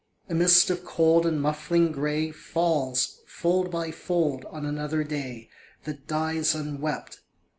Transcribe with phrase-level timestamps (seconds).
[0.27, 5.47] A mist of cold and muffling grey Falls, fold by fold, on another day
[5.83, 7.19] That dies unwept.